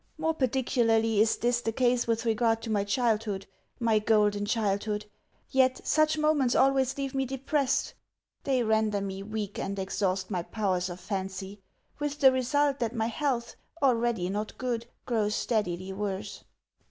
More 0.17 0.33
particularly 0.33 1.21
is 1.21 1.37
this 1.37 1.61
the 1.61 1.71
case 1.71 2.07
with 2.07 2.25
regard 2.25 2.63
to 2.63 2.71
my 2.71 2.83
childhood, 2.83 3.45
my 3.79 3.99
golden 3.99 4.47
childhood. 4.47 5.05
Yet 5.51 5.85
such 5.85 6.17
moments 6.17 6.55
always 6.55 6.97
leave 6.97 7.13
me 7.13 7.23
depressed. 7.23 7.93
They 8.43 8.63
render 8.63 8.99
me 8.99 9.21
weak, 9.21 9.59
and 9.59 9.77
exhaust 9.77 10.31
my 10.31 10.41
powers 10.41 10.89
of 10.89 10.99
fancy; 10.99 11.61
with 11.99 12.17
the 12.19 12.31
result 12.31 12.79
that 12.79 12.95
my 12.95 13.09
health, 13.09 13.55
already 13.79 14.27
not 14.27 14.57
good, 14.57 14.87
grows 15.05 15.35
steadily 15.35 15.93
worse. 15.93 16.45